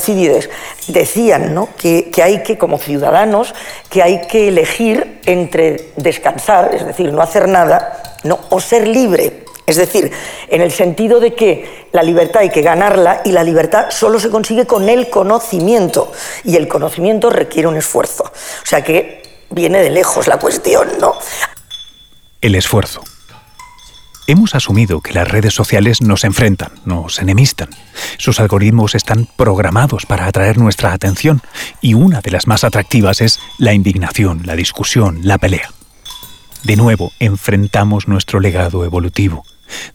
decían 0.88 1.53
¿no? 1.53 1.70
que, 1.77 2.12
hay 2.24 2.43
que, 2.43 2.58
como 2.58 2.77
ciudadanos, 2.77 3.53
que 3.89 4.03
hay 4.03 4.22
que 4.27 4.48
elegir 4.48 5.22
entre 5.25 5.91
descansar, 5.96 6.74
es 6.74 6.86
decir, 6.86 7.12
no 7.12 7.22
hacer 7.22 7.48
nada, 7.48 8.20
¿no? 8.24 8.39
o 8.50 8.60
ser 8.60 8.88
libre. 8.88 9.46
Es 9.65 9.77
decir, 9.77 10.12
en 10.50 10.62
el 10.62 10.72
sentido 10.72 11.20
de 11.20 11.34
que 11.34 11.88
la 11.91 12.03
libertad 12.03 12.41
hay 12.41 12.50
que 12.50 12.62
ganarla 12.62 13.22
y 13.24 13.31
la 13.31 13.43
libertad 13.43 13.86
solo 13.89 14.20
se 14.20 14.29
consigue 14.29 14.65
con 14.65 14.89
el 14.89 15.10
conocimiento 15.10 16.12
y 16.43 16.58
el 16.58 16.67
conocimiento 16.67 17.29
requiere 17.29 17.67
un 17.67 17.77
esfuerzo. 17.77 18.24
O 18.24 18.65
sea 18.65 18.84
que 18.84 19.22
viene 19.50 19.81
de 19.81 19.89
lejos 19.89 20.27
la 20.27 20.38
cuestión, 20.39 20.89
¿no? 21.00 21.15
El 22.41 22.55
esfuerzo. 22.55 23.01
Hemos 24.28 24.54
asumido 24.54 25.01
que 25.01 25.13
las 25.13 25.28
redes 25.28 25.54
sociales 25.54 26.01
nos 26.01 26.24
enfrentan, 26.24 26.72
nos 26.86 27.20
enemistan. 27.20 27.70
Sus 28.18 28.40
algoritmos 28.40 28.94
están 28.94 29.28
programados 29.36 30.06
para 30.06 30.28
atraer 30.28 30.58
nuestra 30.58 30.94
atención 30.94 31.42
y 31.82 31.96
una 31.96 32.22
de 32.22 32.32
las 32.32 32.46
más 32.46 32.63
atractivas 32.63 33.20
es 33.22 33.40
la 33.58 33.74
indignación, 33.74 34.42
la 34.46 34.56
discusión, 34.56 35.20
la 35.24 35.38
pelea. 35.38 35.72
De 36.63 36.75
nuevo, 36.75 37.12
enfrentamos 37.20 38.08
nuestro 38.08 38.40
legado 38.40 38.86
evolutivo. 38.86 39.44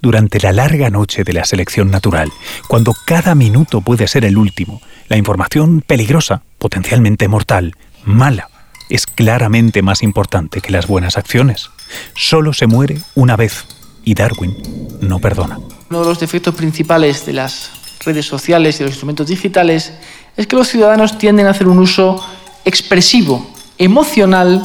Durante 0.02 0.40
la 0.40 0.52
larga 0.52 0.90
noche 0.90 1.22
de 1.22 1.32
la 1.32 1.44
selección 1.44 1.90
natural, 1.90 2.32
cuando 2.66 2.94
cada 3.06 3.34
minuto 3.34 3.80
puede 3.80 4.08
ser 4.08 4.24
el 4.24 4.36
último, 4.38 4.80
la 5.08 5.16
información 5.16 5.82
peligrosa, 5.86 6.42
potencialmente 6.58 7.28
mortal, 7.28 7.76
mala, 8.04 8.48
es 8.88 9.06
claramente 9.06 9.82
más 9.82 10.02
importante 10.02 10.60
que 10.60 10.72
las 10.72 10.86
buenas 10.86 11.16
acciones. 11.16 11.70
Solo 12.14 12.52
se 12.52 12.66
muere 12.66 12.98
una 13.14 13.36
vez 13.36 13.66
y 14.06 14.14
Darwin 14.14 14.56
no 15.00 15.18
perdona. 15.18 15.58
Uno 15.90 16.00
de 16.00 16.06
los 16.06 16.20
defectos 16.20 16.54
principales 16.54 17.26
de 17.26 17.34
las 17.34 17.70
redes 18.04 18.24
sociales 18.24 18.76
y 18.76 18.78
de 18.78 18.84
los 18.84 18.92
instrumentos 18.92 19.26
digitales 19.26 19.92
es 20.36 20.46
que 20.46 20.56
los 20.56 20.68
ciudadanos 20.68 21.18
tienden 21.18 21.46
a 21.46 21.50
hacer 21.50 21.66
un 21.66 21.80
uso 21.80 22.24
expresivo, 22.64 23.50
emocional 23.76 24.64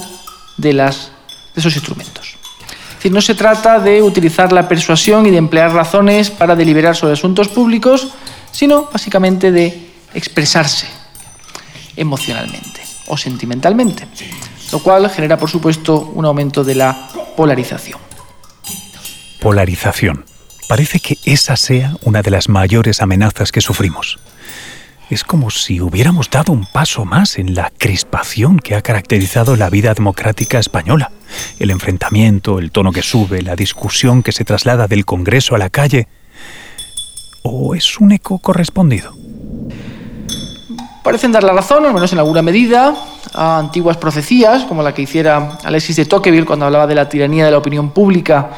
de, 0.58 0.74
las, 0.74 1.12
de 1.56 1.60
esos 1.60 1.76
instrumentos. 1.76 2.38
Es 2.90 2.96
decir, 2.98 3.12
no 3.12 3.22
se 3.22 3.34
trata 3.34 3.80
de 3.80 4.04
utilizar 4.04 4.54
la 4.54 4.68
persuasión 4.68 5.26
y 5.26 5.32
de 5.32 5.38
emplear 5.38 5.74
razones 5.74 6.30
para 6.30 6.56
deliberar 6.56 6.96
sobre 6.96 7.14
asuntos 7.14 7.48
públicos, 7.48 8.10
sino 8.52 8.90
básicamente 8.94 9.52
de 9.52 9.90
expresarse 10.14 10.86
emocionalmente 11.96 12.82
o 13.08 13.18
sentimentalmente, 13.18 14.08
lo 14.72 14.80
cual 14.80 15.10
genera, 15.10 15.38
por 15.38 15.50
supuesto, 15.50 16.12
un 16.14 16.26
aumento 16.26 16.64
de 16.64 16.76
la 16.76 17.10
polarización 17.36 18.11
polarización. 19.42 20.24
Parece 20.70 21.00
que 21.00 21.18
esa 21.26 21.58
sea 21.58 21.98
una 22.06 22.22
de 22.22 22.30
las 22.30 22.48
mayores 22.48 23.02
amenazas 23.02 23.52
que 23.52 23.60
sufrimos. 23.60 24.20
Es 25.10 25.26
como 25.26 25.50
si 25.50 25.82
hubiéramos 25.82 26.30
dado 26.30 26.54
un 26.54 26.66
paso 26.72 27.04
más 27.04 27.38
en 27.38 27.56
la 27.56 27.72
crispación 27.76 28.60
que 28.60 28.76
ha 28.76 28.82
caracterizado 28.82 29.58
la 29.58 29.70
vida 29.70 29.94
democrática 29.94 30.60
española. 30.60 31.12
El 31.60 31.72
enfrentamiento, 31.72 32.60
el 32.60 32.72
tono 32.72 32.94
que 32.94 33.02
sube, 33.02 33.42
la 33.42 33.56
discusión 33.56 34.24
que 34.24 34.32
se 34.32 34.46
traslada 34.46 34.88
del 34.88 35.06
Congreso 35.06 35.56
a 35.56 35.58
la 35.58 35.70
calle. 35.70 36.08
¿O 37.44 37.74
es 37.76 38.00
un 38.00 38.12
eco 38.12 38.38
correspondido? 38.40 39.14
Parecen 41.04 41.32
dar 41.32 41.44
la 41.44 41.54
razón, 41.54 41.84
al 41.86 41.96
menos 41.96 42.14
en 42.14 42.20
alguna 42.20 42.44
medida, 42.44 42.94
a 43.34 43.58
antiguas 43.58 43.98
profecías, 43.98 44.64
como 44.66 44.84
la 44.84 44.94
que 44.94 45.02
hiciera 45.02 45.58
Alexis 45.64 45.96
de 45.96 46.06
Tocqueville 46.06 46.46
cuando 46.46 46.68
hablaba 46.68 46.86
de 46.86 46.94
la 46.94 47.10
tiranía 47.10 47.44
de 47.44 47.52
la 47.52 47.58
opinión 47.58 47.90
pública 47.90 48.52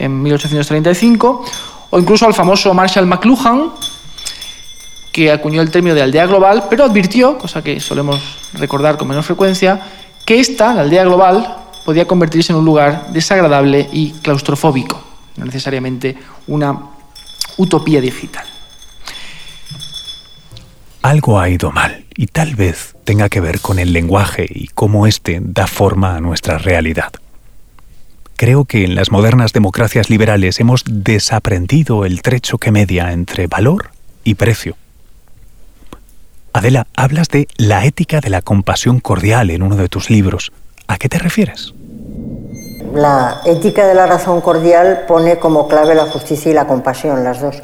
en 0.00 0.22
1835, 0.22 1.44
o 1.90 1.98
incluso 1.98 2.26
al 2.26 2.34
famoso 2.34 2.72
Marshall 2.74 3.06
McLuhan, 3.06 3.70
que 5.12 5.30
acuñó 5.30 5.60
el 5.60 5.70
término 5.70 5.94
de 5.94 6.02
aldea 6.02 6.26
global, 6.26 6.64
pero 6.70 6.84
advirtió, 6.84 7.36
cosa 7.36 7.62
que 7.62 7.80
solemos 7.80 8.20
recordar 8.54 8.96
con 8.96 9.08
menos 9.08 9.26
frecuencia, 9.26 9.80
que 10.24 10.40
esta, 10.40 10.72
la 10.74 10.82
aldea 10.82 11.04
global, 11.04 11.56
podía 11.84 12.06
convertirse 12.06 12.52
en 12.52 12.58
un 12.58 12.64
lugar 12.64 13.08
desagradable 13.12 13.88
y 13.92 14.12
claustrofóbico, 14.22 15.02
no 15.36 15.44
necesariamente 15.44 16.16
una 16.46 16.78
utopía 17.56 18.00
digital. 18.00 18.46
Algo 21.02 21.40
ha 21.40 21.48
ido 21.48 21.72
mal 21.72 22.04
y 22.14 22.26
tal 22.26 22.54
vez 22.54 22.94
tenga 23.04 23.28
que 23.28 23.40
ver 23.40 23.60
con 23.60 23.78
el 23.78 23.92
lenguaje 23.92 24.46
y 24.48 24.68
cómo 24.68 25.06
éste 25.06 25.40
da 25.42 25.66
forma 25.66 26.16
a 26.16 26.20
nuestra 26.20 26.58
realidad. 26.58 27.12
Creo 28.40 28.64
que 28.64 28.84
en 28.84 28.94
las 28.94 29.10
modernas 29.10 29.52
democracias 29.52 30.08
liberales 30.08 30.60
hemos 30.60 30.82
desaprendido 30.86 32.06
el 32.06 32.22
trecho 32.22 32.56
que 32.56 32.70
media 32.70 33.12
entre 33.12 33.48
valor 33.48 33.90
y 34.24 34.36
precio. 34.36 34.76
Adela, 36.54 36.86
hablas 36.96 37.28
de 37.28 37.48
la 37.58 37.84
ética 37.84 38.20
de 38.20 38.30
la 38.30 38.40
compasión 38.40 38.98
cordial 38.98 39.50
en 39.50 39.62
uno 39.62 39.76
de 39.76 39.90
tus 39.90 40.08
libros. 40.08 40.52
¿A 40.88 40.96
qué 40.96 41.10
te 41.10 41.18
refieres? 41.18 41.74
La 42.94 43.42
ética 43.44 43.86
de 43.86 43.94
la 43.94 44.06
razón 44.06 44.40
cordial 44.40 45.04
pone 45.06 45.38
como 45.38 45.68
clave 45.68 45.94
la 45.94 46.06
justicia 46.06 46.50
y 46.50 46.54
la 46.54 46.66
compasión, 46.66 47.22
las 47.22 47.42
dos. 47.42 47.62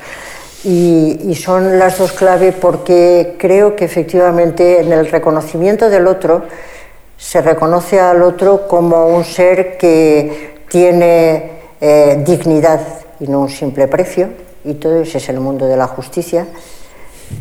Y, 0.62 1.34
son 1.36 1.78
las 1.78 1.96
dos 1.96 2.12
clave 2.12 2.52
porque 2.52 3.36
creo 3.38 3.76
que 3.76 3.86
efectivamente 3.86 4.80
en 4.80 4.92
el 4.92 5.10
reconocimiento 5.10 5.88
del 5.88 6.06
otro 6.06 6.44
se 7.16 7.40
reconoce 7.40 7.98
al 7.98 8.20
otro 8.22 8.68
como 8.68 9.06
un 9.06 9.24
ser 9.24 9.78
que 9.78 10.55
tiene 10.68 11.50
eh, 11.80 12.22
dignidad 12.26 12.80
y 13.20 13.26
no 13.28 13.40
un 13.40 13.48
simple 13.48 13.88
precio, 13.88 14.28
y 14.64 14.74
todo 14.74 15.00
ese 15.00 15.18
es 15.18 15.28
el 15.28 15.40
mundo 15.40 15.66
de 15.66 15.76
la 15.76 15.86
justicia, 15.86 16.46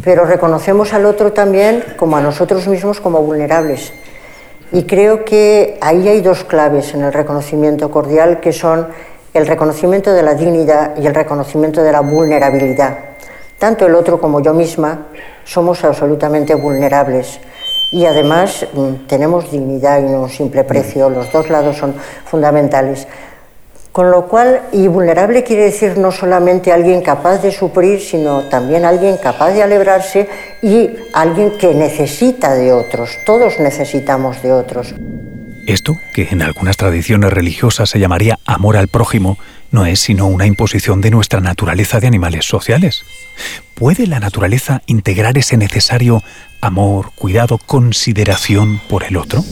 pero 0.04 0.26
reconocemos 0.26 0.94
al 0.94 1.06
otro 1.06 1.34
también 1.34 1.84
como 1.98 2.18
a 2.18 2.22
nosotros 2.22 2.68
mismos 2.68 3.00
como 3.02 3.22
vulnerables. 3.22 3.94
Y 4.72 4.84
creo 4.84 5.26
que 5.26 5.78
ahí 5.82 6.08
hay 6.08 6.22
dos 6.22 6.44
claves 6.44 6.94
en 6.94 7.04
el 7.04 7.14
reconocimiento 7.14 7.92
cordial, 7.92 8.40
que 8.40 8.52
son 8.52 8.88
el 9.34 9.48
reconocimiento 9.48 10.14
de 10.14 10.24
la 10.24 10.34
dignidad 10.34 10.96
y 10.98 11.06
el 11.06 11.14
reconocimiento 11.14 11.84
de 11.84 11.92
la 11.92 12.02
vulnerabilidad. 12.02 12.98
Tanto 13.60 13.86
el 13.86 13.96
otro 13.96 14.20
como 14.20 14.42
yo 14.42 14.54
misma 14.54 15.08
somos 15.44 15.84
absolutamente 15.84 16.56
vulnerables 16.56 17.40
y 17.96 18.06
además 18.06 18.68
mm, 18.74 19.08
tenemos 19.08 19.50
dignidad 19.50 20.00
y 20.00 20.04
no 20.04 20.24
un 20.24 20.30
simple 20.30 20.66
precio, 20.66 21.10
los 21.10 21.32
dos 21.32 21.50
lados 21.50 21.78
son 21.78 21.96
fundamentales. 22.26 23.08
Con 23.94 24.12
lo 24.12 24.28
cual, 24.28 24.64
y 24.74 24.90
vulnerable 24.90 25.46
quiere 25.46 25.64
decir 25.64 25.98
no 25.98 26.12
solamente 26.12 26.74
alguien 26.74 27.02
capaz 27.02 27.38
de 27.38 27.54
sufrir, 27.54 28.02
sino 28.02 28.50
también 28.50 28.84
alguien 28.84 29.16
capaz 29.16 29.52
de 29.52 29.64
alegrarse 29.64 30.28
y 30.62 30.90
alguien 31.14 31.58
que 31.58 31.74
necesita 31.74 32.54
de 32.54 32.74
otros. 32.74 33.18
Todos 33.26 33.62
necesitamos 33.62 34.44
de 34.44 34.52
otros. 34.52 34.94
Esto, 35.66 35.96
que 36.14 36.28
en 36.32 36.42
algunas 36.42 36.76
tradiciones 36.76 37.32
religiosas 37.32 37.90
se 37.90 38.00
llamaría 38.00 38.38
amor 38.46 38.76
al 38.76 38.90
prójimo, 38.90 39.38
no 39.76 39.86
es 39.86 40.00
sino 40.00 40.26
una 40.26 40.48
imposición 40.48 41.02
de 41.02 41.12
nuestra 41.12 41.42
naturaleza 41.42 42.00
de 42.00 42.08
animales 42.08 42.46
sociales. 42.46 43.04
¿Puede 43.74 44.08
la 44.08 44.22
naturaleza 44.22 44.82
integrar 44.86 45.38
ese 45.38 45.58
necesario 45.58 46.24
amor, 46.62 47.12
cuidado, 47.14 47.58
consideración 47.58 48.80
por 48.90 49.04
el 49.04 49.18
otro? 49.18 49.44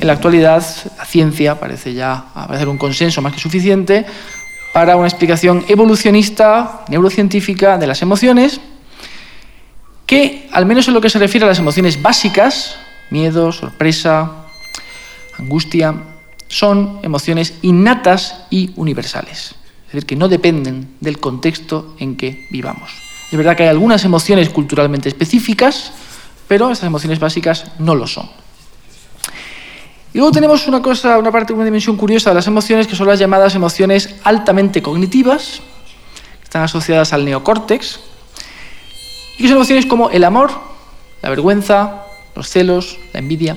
En 0.00 0.06
la 0.06 0.14
actualidad, 0.14 0.64
la 0.96 1.04
ciencia 1.04 1.60
parece 1.60 1.92
ya 1.92 2.30
haber 2.34 2.68
un 2.68 2.78
consenso 2.78 3.20
más 3.20 3.34
que 3.34 3.38
suficiente 3.38 4.06
para 4.72 4.96
una 4.96 5.08
explicación 5.08 5.62
evolucionista, 5.68 6.86
neurocientífica 6.88 7.76
de 7.76 7.86
las 7.86 8.00
emociones, 8.00 8.62
que, 10.06 10.48
al 10.52 10.64
menos 10.64 10.88
en 10.88 10.94
lo 10.94 11.02
que 11.02 11.10
se 11.10 11.18
refiere 11.18 11.44
a 11.44 11.50
las 11.50 11.58
emociones 11.58 12.00
básicas, 12.00 12.76
miedo, 13.10 13.52
sorpresa, 13.52 14.46
angustia, 15.38 15.94
son 16.50 16.98
emociones 17.02 17.54
innatas 17.62 18.42
y 18.50 18.72
universales, 18.74 19.54
es 19.86 19.92
decir, 19.92 20.04
que 20.04 20.16
no 20.16 20.28
dependen 20.28 20.96
del 21.00 21.18
contexto 21.18 21.94
en 21.98 22.16
que 22.16 22.48
vivamos. 22.50 22.90
Es 23.30 23.38
verdad 23.38 23.56
que 23.56 23.62
hay 23.62 23.68
algunas 23.68 24.04
emociones 24.04 24.50
culturalmente 24.50 25.08
específicas, 25.08 25.92
pero 26.48 26.70
estas 26.72 26.88
emociones 26.88 27.20
básicas 27.20 27.70
no 27.78 27.94
lo 27.94 28.08
son. 28.08 28.28
Y 30.12 30.18
luego 30.18 30.32
tenemos 30.32 30.66
una 30.66 30.82
cosa, 30.82 31.18
una 31.18 31.30
parte, 31.30 31.52
una 31.52 31.64
dimensión 31.64 31.96
curiosa 31.96 32.30
de 32.30 32.34
las 32.34 32.48
emociones 32.48 32.88
que 32.88 32.96
son 32.96 33.06
las 33.06 33.20
llamadas 33.20 33.54
emociones 33.54 34.16
altamente 34.24 34.82
cognitivas, 34.82 35.60
que 36.40 36.44
están 36.44 36.64
asociadas 36.64 37.12
al 37.12 37.24
neocórtex, 37.24 38.00
y 39.38 39.42
que 39.42 39.48
son 39.48 39.58
emociones 39.58 39.86
como 39.86 40.10
el 40.10 40.24
amor, 40.24 40.50
la 41.22 41.30
vergüenza, 41.30 42.06
los 42.34 42.50
celos, 42.50 42.98
la 43.12 43.20
envidia. 43.20 43.56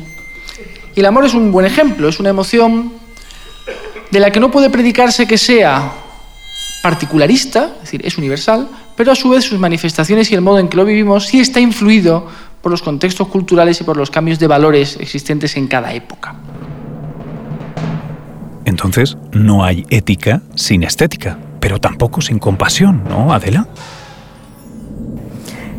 Y 0.95 0.99
el 0.99 1.05
amor 1.05 1.25
es 1.25 1.33
un 1.33 1.51
buen 1.51 1.65
ejemplo, 1.65 2.07
es 2.07 2.19
una 2.19 2.29
emoción 2.29 2.93
de 4.11 4.19
la 4.19 4.31
que 4.31 4.39
no 4.39 4.51
puede 4.51 4.69
predicarse 4.69 5.25
que 5.25 5.37
sea 5.37 5.91
particularista, 6.83 7.71
es 7.77 7.81
decir, 7.81 8.05
es 8.05 8.17
universal, 8.17 8.67
pero 8.95 9.11
a 9.11 9.15
su 9.15 9.29
vez 9.29 9.45
sus 9.45 9.59
manifestaciones 9.59 10.29
y 10.31 10.35
el 10.35 10.41
modo 10.41 10.59
en 10.59 10.67
que 10.67 10.77
lo 10.77 10.85
vivimos 10.85 11.25
sí 11.25 11.39
está 11.39 11.59
influido 11.59 12.27
por 12.61 12.71
los 12.71 12.81
contextos 12.81 13.27
culturales 13.27 13.81
y 13.81 13.83
por 13.83 13.97
los 13.97 14.11
cambios 14.11 14.37
de 14.37 14.47
valores 14.47 14.97
existentes 14.99 15.57
en 15.57 15.67
cada 15.67 15.93
época. 15.93 16.35
Entonces, 18.65 19.17
no 19.31 19.63
hay 19.63 19.85
ética 19.89 20.41
sin 20.55 20.83
estética, 20.83 21.37
pero 21.59 21.79
tampoco 21.79 22.21
sin 22.21 22.39
compasión, 22.39 23.03
¿no, 23.09 23.33
Adela? 23.33 23.67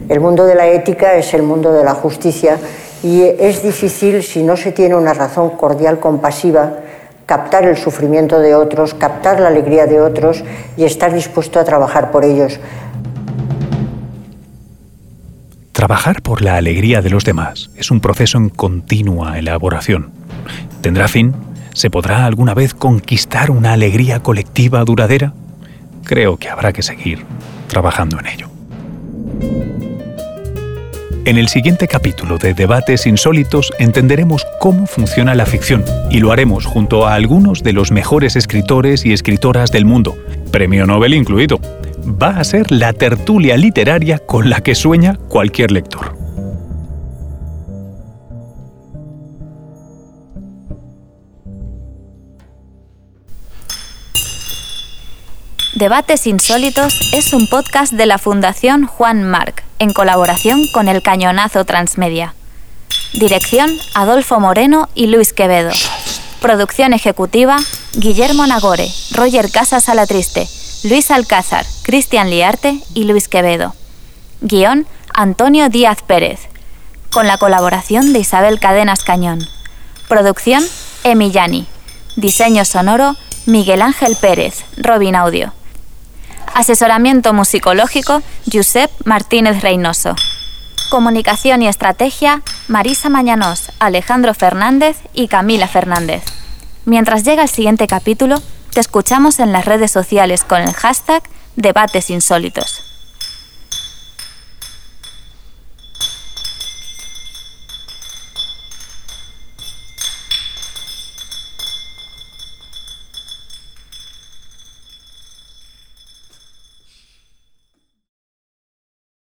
El 0.09 0.21
mundo 0.21 0.45
de 0.45 0.55
la 0.55 0.67
ética 0.69 1.15
es 1.15 1.33
el 1.33 1.43
mundo 1.43 1.73
de 1.73 1.85
la 1.85 1.95
justicia 1.95 2.59
y 3.05 3.23
es 3.23 3.63
difícil, 3.63 4.23
si 4.23 4.43
no 4.43 4.57
se 4.57 4.73
tiene 4.73 4.97
una 4.97 5.13
razón 5.13 5.51
cordial 5.51 6.01
compasiva, 6.01 6.79
captar 7.27 7.67
el 7.67 7.77
sufrimiento 7.77 8.41
de 8.41 8.55
otros, 8.55 8.95
captar 8.95 9.41
la 9.41 9.49
alegría 9.49 9.85
de 9.85 10.01
otros 10.01 10.43
y 10.79 10.85
estar 10.85 11.13
dispuesto 11.13 11.61
a 11.61 11.65
trabajar 11.65 12.11
por 12.11 12.25
ellos. 12.25 12.59
Trabajar 15.73 16.23
por 16.23 16.41
la 16.41 16.57
alegría 16.57 17.03
de 17.03 17.11
los 17.11 17.27
demás 17.27 17.71
es 17.77 17.91
un 17.91 18.01
proceso 18.01 18.39
en 18.39 18.49
continua 18.49 19.39
elaboración. 19.39 20.11
¿Tendrá 20.81 21.07
fin? 21.07 21.35
¿Se 21.75 21.91
podrá 21.91 22.25
alguna 22.25 22.55
vez 22.55 22.73
conquistar 22.73 23.51
una 23.51 23.75
alegría 23.75 24.21
colectiva 24.21 24.83
duradera? 24.83 25.35
Creo 26.05 26.39
que 26.39 26.49
habrá 26.49 26.73
que 26.73 26.83
seguir 26.83 27.27
trabajando 27.69 28.19
en 28.19 28.27
ello. 28.29 29.84
En 31.27 31.39
el 31.39 31.49
siguiente 31.49 31.89
capítulo 31.89 32.37
de 32.37 32.53
Debates 32.53 33.07
Insólitos 33.07 33.73
entenderemos 33.79 34.47
cómo 34.61 34.87
funciona 34.87 35.35
la 35.35 35.47
ficción 35.47 35.83
y 36.11 36.21
lo 36.21 36.33
haremos 36.33 36.67
junto 36.67 37.07
a 37.07 37.15
algunos 37.15 37.63
de 37.63 37.73
los 37.73 37.91
mejores 37.91 38.37
escritores 38.37 39.07
y 39.07 39.15
escritoras 39.15 39.73
del 39.73 39.87
mundo, 39.87 40.19
premio 40.53 40.87
Nobel 40.87 41.15
incluido 41.15 41.59
va 42.07 42.39
a 42.39 42.45
ser 42.45 42.71
la 42.71 42.93
tertulia 42.93 43.57
literaria 43.57 44.19
con 44.19 44.51
la 44.51 44.61
que 44.61 44.75
sueña 44.75 45.17
cualquier 45.31 45.71
lector. 45.71 46.15
Debates 55.75 56.27
Insólitos 56.27 57.13
es 57.15 57.33
un 57.33 57.49
podcast 57.49 57.95
de 57.95 58.07
la 58.07 58.19
Fundación 58.19 58.87
Juan 58.87 59.25
Marc, 59.25 59.64
en 59.79 59.93
colaboración 59.93 60.67
con 60.69 60.89
el 60.89 61.03
Cañonazo 61.03 61.65
Transmedia. 61.65 62.35
Dirección 63.13 63.71
Adolfo 63.95 64.41
Moreno 64.41 64.89
y 64.95 65.07
Luis 65.07 65.33
Quevedo. 65.33 65.71
Producción 66.41 66.93
ejecutiva 66.93 67.59
Guillermo 67.95 68.47
Nagore, 68.47 68.89
Roger 69.13 69.51
Casas 69.51 69.89
Alatriste, 69.89 70.49
Luis 70.85 71.11
Alcázar, 71.11 71.65
Cristian 71.83 72.29
Liarte 72.29 72.81
y 72.93 73.05
Luis 73.05 73.29
Quevedo. 73.29 73.75
Guión, 74.41 74.87
Antonio 75.15 75.69
Díaz 75.69 76.03
Pérez. 76.03 76.41
Con 77.11 77.27
la 77.27 77.39
colaboración 77.39 78.13
de 78.13 78.19
Isabel 78.19 78.61
Cadenas 78.61 79.05
Cañón. 79.05 79.39
Producción, 80.09 80.63
Emillani. 81.05 81.67
Diseño 82.17 82.65
sonoro, 82.65 83.17
Miguel 83.47 83.83
Ángel 83.83 84.17
Pérez, 84.21 84.65
Robin 84.77 85.17
Audio. 85.17 85.53
Asesoramiento 86.55 87.33
musicológico, 87.33 88.23
Josep 88.51 88.89
Martínez 89.05 89.61
Reynoso. 89.61 90.15
Comunicación 90.89 91.63
y 91.63 91.69
estrategia, 91.69 92.43
Marisa 92.69 93.09
Mañanos, 93.09 93.73
Alejandro 93.81 94.35
Fernández 94.35 94.97
y 95.13 95.27
Camila 95.27 95.67
Fernández. 95.67 96.23
Mientras 96.85 97.25
llega 97.25 97.43
el 97.43 97.49
siguiente 97.49 97.89
capítulo, 97.89 98.41
te 98.73 98.79
escuchamos 98.79 99.41
en 99.41 99.51
las 99.51 99.65
redes 99.65 99.91
sociales 99.91 100.45
con 100.45 100.61
el 100.61 100.73
hashtag 100.73 101.25
Debates 101.57 102.09
Insólitos. 102.11 102.94